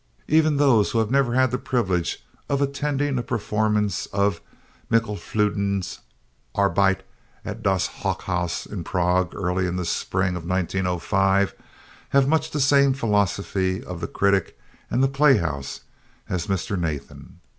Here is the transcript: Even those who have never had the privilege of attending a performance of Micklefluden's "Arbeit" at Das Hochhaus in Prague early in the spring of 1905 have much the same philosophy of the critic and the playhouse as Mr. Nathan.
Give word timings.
Even 0.27 0.57
those 0.57 0.89
who 0.89 0.97
have 0.97 1.11
never 1.11 1.35
had 1.35 1.51
the 1.51 1.59
privilege 1.59 2.25
of 2.49 2.59
attending 2.59 3.19
a 3.19 3.21
performance 3.21 4.07
of 4.07 4.41
Micklefluden's 4.89 5.99
"Arbeit" 6.55 7.01
at 7.45 7.61
Das 7.61 7.85
Hochhaus 8.01 8.65
in 8.65 8.83
Prague 8.83 9.35
early 9.35 9.67
in 9.67 9.75
the 9.75 9.85
spring 9.85 10.35
of 10.35 10.43
1905 10.43 11.53
have 12.09 12.27
much 12.27 12.49
the 12.49 12.59
same 12.59 12.93
philosophy 12.93 13.83
of 13.83 14.01
the 14.01 14.07
critic 14.07 14.57
and 14.89 15.03
the 15.03 15.07
playhouse 15.07 15.81
as 16.27 16.47
Mr. 16.47 16.79
Nathan. 16.79 17.39